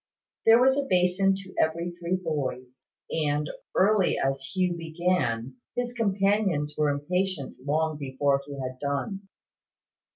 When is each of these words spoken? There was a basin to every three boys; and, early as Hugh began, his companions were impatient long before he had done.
There 0.47 0.59
was 0.59 0.75
a 0.75 0.87
basin 0.89 1.35
to 1.35 1.53
every 1.59 1.91
three 1.91 2.15
boys; 2.15 2.87
and, 3.11 3.47
early 3.75 4.17
as 4.17 4.41
Hugh 4.41 4.73
began, 4.75 5.57
his 5.75 5.93
companions 5.93 6.73
were 6.75 6.89
impatient 6.89 7.57
long 7.63 7.99
before 7.99 8.41
he 8.47 8.53
had 8.59 8.79
done. 8.79 9.27